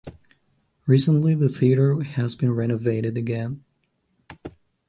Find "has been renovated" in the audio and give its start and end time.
2.01-3.19